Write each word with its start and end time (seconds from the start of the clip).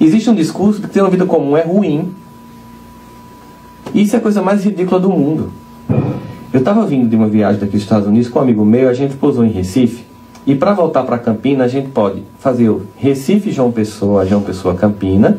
Existe 0.00 0.28
um 0.28 0.34
discurso 0.34 0.80
de 0.80 0.88
que 0.88 0.94
ter 0.94 1.00
uma 1.00 1.10
vida 1.10 1.24
comum 1.26 1.56
é 1.56 1.62
ruim. 1.62 2.14
Isso 3.94 4.16
é 4.16 4.18
a 4.18 4.22
coisa 4.22 4.42
mais 4.42 4.64
ridícula 4.64 5.00
do 5.00 5.08
mundo. 5.08 5.52
Eu 6.52 6.60
estava 6.60 6.86
vindo 6.86 7.08
de 7.08 7.16
uma 7.16 7.28
viagem 7.28 7.60
daqui 7.60 7.72
dos 7.72 7.82
Estados 7.82 8.06
Unidos 8.06 8.28
com 8.28 8.38
um 8.38 8.42
amigo 8.42 8.64
meu, 8.64 8.88
a 8.88 8.94
gente 8.94 9.16
pousou 9.16 9.44
em 9.44 9.50
Recife. 9.50 10.04
E 10.46 10.54
para 10.54 10.74
voltar 10.74 11.02
para 11.04 11.18
Campina, 11.18 11.64
a 11.64 11.68
gente 11.68 11.88
pode 11.88 12.22
fazer 12.38 12.68
o 12.68 12.82
Recife 12.96 13.50
João 13.50 13.72
Pessoa, 13.72 14.26
João 14.26 14.42
Pessoa 14.42 14.74
Campina, 14.74 15.38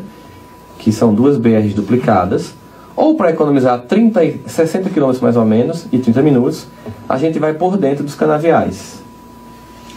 que 0.78 0.92
são 0.92 1.14
duas 1.14 1.38
BRs 1.38 1.74
duplicadas. 1.74 2.54
Ou 2.96 3.14
para 3.14 3.30
economizar 3.30 3.80
30, 3.82 4.20
60 4.46 4.90
quilômetros 4.90 5.22
mais 5.22 5.36
ou 5.36 5.44
menos 5.44 5.86
e 5.92 5.98
30 5.98 6.22
minutos, 6.22 6.66
a 7.08 7.16
gente 7.18 7.38
vai 7.38 7.54
por 7.54 7.76
dentro 7.76 8.02
dos 8.02 8.14
canaviais, 8.14 9.02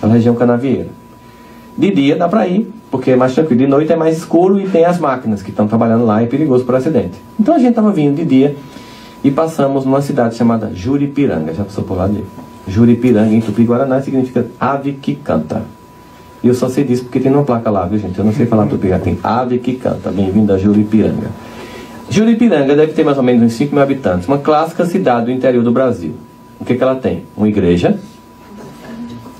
a 0.01 0.07
região 0.07 0.35
canavieira. 0.35 0.98
De 1.77 1.91
dia 1.91 2.15
dá 2.15 2.27
para 2.27 2.47
ir, 2.47 2.71
porque 2.91 3.11
é 3.11 3.15
mais 3.15 3.33
tranquilo. 3.33 3.59
De 3.59 3.67
noite 3.67 3.91
é 3.91 3.95
mais 3.95 4.17
escuro 4.17 4.59
e 4.59 4.67
tem 4.67 4.85
as 4.85 4.99
máquinas 4.99 5.41
que 5.41 5.49
estão 5.49 5.67
trabalhando 5.67 6.05
lá, 6.05 6.21
é 6.21 6.25
perigoso 6.25 6.65
por 6.65 6.75
acidente. 6.75 7.17
Então 7.39 7.55
a 7.55 7.59
gente 7.59 7.69
estava 7.69 7.91
vindo 7.91 8.15
de 8.15 8.25
dia 8.25 8.55
e 9.23 9.31
passamos 9.31 9.85
numa 9.85 10.01
cidade 10.01 10.35
chamada 10.35 10.71
Juripiranga. 10.73 11.53
Já 11.53 11.63
passou 11.63 11.83
por 11.83 11.97
lá 11.97 12.07
de 12.07 12.23
Juripiranga, 12.67 13.33
em 13.33 13.41
Tupi-Guaraná, 13.41 14.01
significa 14.01 14.45
ave 14.59 14.93
que 14.93 15.15
canta. 15.15 15.63
E 16.41 16.47
eu 16.47 16.53
só 16.53 16.69
sei 16.69 16.83
disso 16.83 17.03
porque 17.03 17.19
tem 17.19 17.31
uma 17.31 17.43
placa 17.43 17.69
lá, 17.69 17.85
viu 17.85 17.99
gente? 17.99 18.17
Eu 18.17 18.23
não 18.23 18.33
sei 18.33 18.45
falar 18.45 18.65
tupi 18.67 18.87
tem 19.03 19.19
ave 19.21 19.59
que 19.59 19.75
canta. 19.75 20.09
Bem-vindo 20.09 20.53
a 20.53 20.57
Juripiranga. 20.57 21.27
Juripiranga 22.09 22.75
deve 22.75 22.93
ter 22.93 23.03
mais 23.03 23.17
ou 23.17 23.23
menos 23.23 23.43
uns 23.43 23.53
5 23.53 23.73
mil 23.73 23.83
habitantes, 23.83 24.27
uma 24.27 24.39
clássica 24.39 24.85
cidade 24.85 25.27
do 25.27 25.31
interior 25.31 25.63
do 25.63 25.71
Brasil. 25.71 26.13
O 26.59 26.65
que, 26.65 26.75
que 26.75 26.81
ela 26.81 26.95
tem? 26.95 27.23
Uma 27.37 27.47
igreja, 27.47 27.99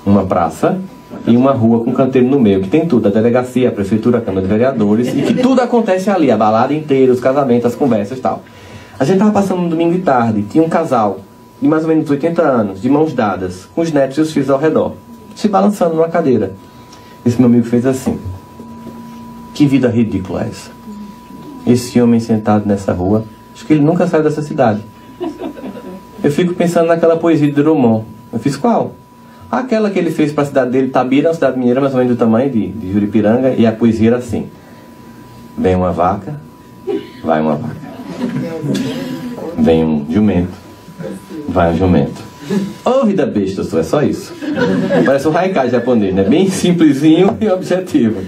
uma 0.06 0.24
praça 0.24 0.78
e 1.26 1.36
uma 1.36 1.52
rua 1.52 1.84
com 1.84 1.92
canteiro 1.92 2.28
no 2.28 2.38
meio, 2.38 2.60
que 2.60 2.68
tem 2.68 2.86
tudo, 2.86 3.08
a 3.08 3.10
delegacia, 3.10 3.68
a 3.68 3.72
prefeitura, 3.72 4.18
a 4.18 4.20
Câmara 4.20 4.46
de 4.46 4.52
Vereadores, 4.52 5.08
e 5.08 5.22
que 5.22 5.34
tudo 5.34 5.60
acontece 5.60 6.10
ali, 6.10 6.30
a 6.30 6.36
balada 6.36 6.72
inteira, 6.72 7.12
os 7.12 7.20
casamentos, 7.20 7.66
as 7.66 7.74
conversas 7.74 8.18
e 8.18 8.20
tal. 8.20 8.42
A 8.98 9.04
gente 9.04 9.16
estava 9.16 9.32
passando 9.32 9.62
um 9.62 9.68
domingo 9.68 9.92
de 9.92 10.00
tarde, 10.00 10.42
tinha 10.42 10.62
um 10.62 10.68
casal 10.68 11.20
de 11.60 11.68
mais 11.68 11.82
ou 11.82 11.88
menos 11.88 12.08
80 12.08 12.42
anos, 12.42 12.80
de 12.80 12.88
mãos 12.88 13.12
dadas, 13.12 13.68
com 13.74 13.82
os 13.82 13.92
netos 13.92 14.16
e 14.18 14.20
os 14.20 14.32
filhos 14.32 14.50
ao 14.50 14.58
redor, 14.58 14.94
se 15.34 15.48
balançando 15.48 15.94
numa 15.94 16.08
cadeira. 16.08 16.54
Esse 17.24 17.38
meu 17.38 17.48
amigo 17.48 17.66
fez 17.66 17.84
assim. 17.84 18.18
Que 19.52 19.66
vida 19.66 19.88
ridícula 19.88 20.44
é 20.44 20.48
essa? 20.48 20.70
Esse 21.66 22.00
homem 22.00 22.18
sentado 22.18 22.66
nessa 22.66 22.92
rua, 22.92 23.24
acho 23.54 23.66
que 23.66 23.74
ele 23.74 23.82
nunca 23.82 24.06
sai 24.06 24.22
dessa 24.22 24.42
cidade. 24.42 24.80
Eu 26.22 26.30
fico 26.30 26.54
pensando 26.54 26.86
naquela 26.86 27.16
poesia 27.16 27.46
de 27.46 27.52
Drummond. 27.52 28.04
Eu 28.32 28.38
fiz 28.38 28.56
qual? 28.56 28.92
Aquela 29.50 29.90
que 29.90 29.98
ele 29.98 30.10
fez 30.10 30.32
para 30.32 30.44
a 30.44 30.46
cidade 30.46 30.70
dele, 30.70 30.88
Tabira, 30.88 31.28
uma 31.28 31.34
cidade 31.34 31.58
mineira 31.58 31.80
mais 31.80 31.92
ou 31.92 31.98
menos 31.98 32.14
do 32.14 32.18
tamanho 32.18 32.48
de, 32.50 32.68
de 32.68 32.92
Juripiranga, 32.92 33.50
e 33.50 33.66
a 33.66 33.72
poesia 33.72 34.10
era 34.10 34.16
assim: 34.18 34.48
Vem 35.58 35.74
uma 35.74 35.90
vaca, 35.90 36.40
vai 37.24 37.40
uma 37.40 37.56
vaca. 37.56 37.76
Vem 39.58 39.84
um 39.84 40.06
jumento, 40.08 40.52
vai 41.48 41.72
um 41.72 41.76
jumento. 41.76 42.30
Ô 42.84 42.90
oh, 43.02 43.06
vida 43.06 43.26
besta, 43.26 43.62
é 43.78 43.82
só 43.82 44.02
isso. 44.02 44.32
Parece 45.04 45.26
um 45.28 45.36
haikai 45.36 45.68
japonês, 45.68 46.14
né? 46.14 46.24
Bem 46.24 46.48
simplesinho 46.48 47.36
e 47.40 47.48
objetivo. 47.48 48.22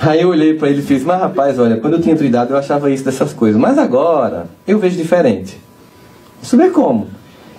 Aí 0.00 0.20
eu 0.20 0.28
olhei 0.28 0.54
para 0.54 0.68
ele 0.68 0.80
e 0.80 0.84
fiz, 0.84 1.02
mas 1.04 1.20
rapaz, 1.20 1.58
olha, 1.58 1.76
quando 1.78 1.94
eu 1.94 2.00
tinha 2.00 2.16
tua 2.16 2.26
idade 2.26 2.50
eu 2.50 2.56
achava 2.56 2.90
isso 2.90 3.04
dessas 3.04 3.32
coisas, 3.32 3.60
mas 3.60 3.78
agora 3.78 4.46
eu 4.66 4.78
vejo 4.78 4.96
diferente. 4.96 5.58
Isso 6.42 6.56
vê 6.56 6.70
como? 6.70 7.08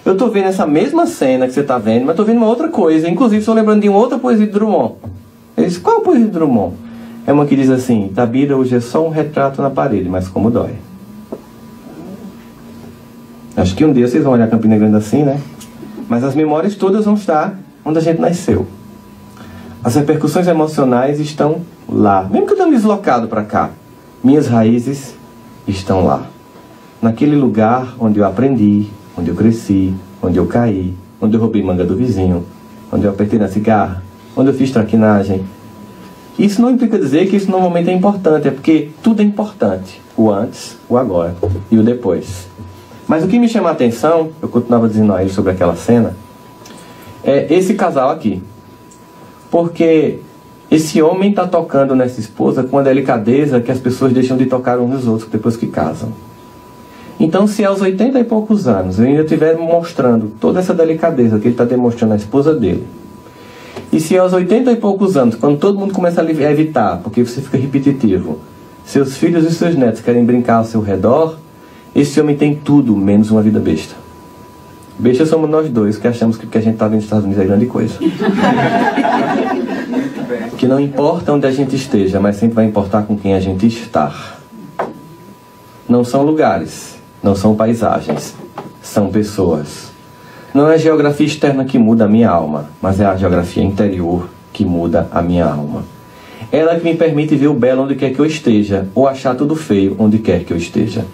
Eu 0.10 0.14
estou 0.14 0.32
vendo 0.32 0.48
essa 0.48 0.66
mesma 0.66 1.06
cena 1.06 1.46
que 1.46 1.54
você 1.54 1.60
está 1.60 1.78
vendo, 1.78 2.02
mas 2.02 2.14
estou 2.14 2.26
vendo 2.26 2.38
uma 2.38 2.48
outra 2.48 2.68
coisa. 2.68 3.08
Inclusive, 3.08 3.42
estou 3.42 3.54
lembrando 3.54 3.82
de 3.82 3.90
uma 3.90 4.00
outra 4.00 4.18
poesia 4.18 4.48
de 4.48 4.52
Drummond. 4.52 4.96
Ele 5.56 5.68
disse, 5.68 5.80
qual 5.80 6.02
poesia 6.02 6.26
de 6.26 6.32
Drummond? 6.32 6.74
É 7.28 7.32
uma 7.32 7.46
que 7.46 7.56
diz 7.56 7.70
assim, 7.70 8.12
Tabira 8.16 8.58
hoje 8.58 8.76
é 8.76 8.80
só 8.80 9.06
um 9.06 9.12
retrato 9.12 9.62
na 9.62 9.70
parede, 9.70 10.10
mas 10.10 10.28
como 10.28 10.50
dói. 10.50 10.72
Acho 13.56 13.76
que 13.76 13.86
um 13.86 13.94
dia 13.94 14.08
vocês 14.08 14.24
vão 14.24 14.34
olhar 14.34 14.50
Campina 14.50 14.76
Grande 14.80 14.96
assim, 14.96 15.22
né? 15.22 15.40
Mas 16.08 16.24
as 16.24 16.34
memórias 16.34 16.74
todas 16.74 17.06
vão 17.06 17.14
estar 17.14 17.60
onde 17.86 18.00
a 18.00 18.02
gente 18.02 18.20
nasceu. 18.20 18.66
As 19.84 19.94
repercussões 19.94 20.48
emocionais 20.48 21.20
estão 21.20 21.62
lá. 21.88 22.28
Mesmo 22.32 22.48
que 22.48 22.54
eu 22.54 22.58
tenha 22.58 22.72
deslocado 22.72 23.28
para 23.28 23.44
cá, 23.44 23.70
minhas 24.24 24.48
raízes 24.48 25.14
estão 25.68 26.04
lá. 26.04 26.24
Naquele 27.00 27.36
lugar 27.36 27.94
onde 28.00 28.18
eu 28.18 28.26
aprendi, 28.26 28.88
onde 29.18 29.30
eu 29.30 29.36
cresci, 29.36 29.94
onde 30.22 30.38
eu 30.38 30.46
caí, 30.46 30.94
onde 31.22 31.36
eu 31.36 31.42
roubei 31.42 31.62
manga 31.64 31.84
do 31.84 31.96
vizinho, 31.96 32.46
onde 32.92 33.06
eu 33.06 33.12
apertei 33.12 33.38
na 33.38 33.48
cigarra, 33.48 34.04
onde 34.36 34.50
eu 34.50 34.54
fiz 34.54 34.72
traquinagem. 34.72 35.44
Isso 36.38 36.62
não 36.62 36.72
implica 36.72 36.98
dizer 36.98 37.28
que 37.28 37.36
isso 37.36 37.52
normalmente 37.52 37.90
é 37.90 37.94
importante, 37.94 38.48
é 38.48 38.52
porque 38.52 38.90
tudo 39.04 39.22
é 39.22 39.26
importante. 39.26 40.02
O 40.16 40.32
antes, 40.32 40.78
o 40.88 40.98
agora 40.98 41.36
e 41.70 41.78
o 41.78 41.84
depois. 41.84 42.48
Mas 43.08 43.24
o 43.24 43.28
que 43.28 43.40
me 43.40 43.50
chama 43.50 43.70
a 43.70 43.72
atenção, 43.72 44.30
eu 44.42 44.48
continuava 44.48 44.88
dizendo 44.88 45.14
a 45.14 45.22
ele 45.22 45.32
sobre 45.32 45.52
aquela 45.52 45.76
cena, 45.76 46.16
é 47.24 47.54
esse 47.54 47.74
casal 47.74 48.10
aqui. 48.10 48.42
Porque 49.52 50.20
esse 50.70 51.02
homem 51.02 51.32
está 51.32 51.48
tocando 51.48 51.96
nessa 51.96 52.20
esposa 52.20 52.64
com 52.64 52.78
uma 52.78 52.84
delicadeza 52.84 53.60
que 53.60 53.72
as 53.72 53.80
pessoas 53.80 54.14
deixam 54.14 54.38
de 54.38 54.46
tocar 54.46 54.80
uns 54.80 54.90
nos 54.90 55.08
outros 55.08 55.30
depois 55.30 55.58
que 55.58 55.68
casam. 55.68 56.14
Então, 57.20 57.46
se 57.48 57.66
aos 57.66 57.82
80 57.82 58.20
e 58.20 58.24
poucos 58.24 58.68
anos 58.68 58.98
eu 58.98 59.06
ainda 59.06 59.24
estiver 59.24 59.58
mostrando 59.58 60.32
toda 60.40 60.60
essa 60.60 60.74
delicadeza 60.74 61.38
que 61.38 61.48
ele 61.48 61.54
está 61.54 61.66
demonstrando 61.66 62.14
à 62.14 62.16
esposa 62.16 62.54
dele, 62.54 62.86
e 63.92 64.00
se 64.00 64.18
aos 64.18 64.32
80 64.34 64.72
e 64.72 64.76
poucos 64.76 65.18
anos, 65.18 65.36
quando 65.36 65.58
todo 65.58 65.78
mundo 65.78 65.94
começa 65.94 66.22
a 66.22 66.52
evitar, 66.52 67.02
porque 67.04 67.26
você 67.26 67.42
fica 67.42 67.58
repetitivo, 67.58 68.40
seus 68.86 69.18
filhos 69.18 69.44
e 69.46 69.52
seus 69.54 69.76
netos 69.76 70.02
querem 70.02 70.24
brincar 70.24 70.58
ao 70.58 70.66
seu 70.66 70.80
redor, 70.80 71.38
esse 71.96 72.22
homem 72.22 72.38
tem 72.38 72.56
tudo 72.56 72.96
menos 72.96 73.32
uma 73.32 73.42
vida 73.42 73.60
besta. 73.60 73.96
Besta 74.98 75.26
somos 75.26 75.50
nós 75.50 75.70
dois 75.70 75.98
que 75.98 76.08
achamos 76.08 76.38
que 76.38 76.46
o 76.46 76.50
que 76.50 76.58
a 76.58 76.62
gente 76.62 76.74
está 76.74 76.86
vendo 76.86 76.96
nos 76.98 77.06
Estados 77.06 77.26
Unidos 77.26 77.44
é 77.44 77.48
grande 77.48 77.66
coisa. 77.66 77.96
que 80.58 80.68
não 80.68 80.80
importa 80.80 81.34
onde 81.34 81.48
a 81.48 81.52
gente 81.52 81.76
esteja, 81.76 82.20
mas 82.20 82.36
sempre 82.36 82.56
vai 82.56 82.66
importar 82.66 83.04
com 83.04 83.18
quem 83.18 83.34
a 83.34 83.40
gente 83.40 83.66
está. 83.66 84.14
Não 85.88 86.04
são 86.04 86.22
lugares, 86.24 86.99
não 87.22 87.36
são 87.36 87.56
paisagens, 87.56 88.36
são 88.82 89.10
pessoas. 89.10 89.92
Não 90.54 90.70
é 90.70 90.76
a 90.76 90.78
geografia 90.78 91.28
externa 91.28 91.66
que 91.66 91.78
muda 91.78 92.06
a 92.06 92.08
minha 92.08 92.30
alma, 92.30 92.70
mas 92.82 93.00
é 93.00 93.06
a 93.06 93.16
geografia 93.16 93.64
interior 93.64 94.30
que 94.52 94.66
muda 94.66 95.08
a 95.12 95.22
minha 95.22 95.46
alma. 95.46 95.84
Ela 96.52 96.80
que 96.80 96.84
me 96.84 96.96
permite 96.96 97.36
ver 97.36 97.48
o 97.48 97.54
belo 97.54 97.84
onde 97.84 97.96
quer 97.96 98.12
que 98.12 98.20
eu 98.20 98.26
esteja, 98.26 98.88
ou 98.96 99.08
achar 99.08 99.36
tudo 99.36 99.56
feio 99.56 99.96
onde 100.00 100.18
quer 100.18 100.44
que 100.44 100.52
eu 100.52 100.58
esteja. 100.58 101.06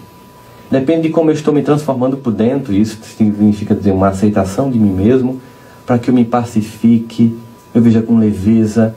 Depende 0.70 1.02
de 1.02 1.10
como 1.10 1.30
eu 1.30 1.34
estou 1.34 1.52
me 1.52 1.62
transformando 1.62 2.16
por 2.16 2.32
dentro, 2.32 2.72
isso 2.72 2.98
significa 3.16 3.74
dizer 3.74 3.92
uma 3.92 4.08
aceitação 4.08 4.70
de 4.70 4.78
mim 4.78 4.92
mesmo, 4.92 5.40
para 5.84 5.98
que 5.98 6.10
eu 6.10 6.14
me 6.14 6.24
pacifique, 6.24 7.36
eu 7.74 7.82
veja 7.82 8.00
com 8.00 8.18
leveza 8.18 8.96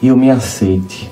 e 0.00 0.08
eu 0.08 0.16
me 0.16 0.30
aceite. 0.30 1.10